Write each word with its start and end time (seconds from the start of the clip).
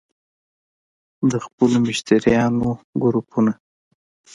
-د 1.31 1.33
خپلو 1.45 1.77
مشتریانو 1.87 2.69
ګروپونه 3.03 3.53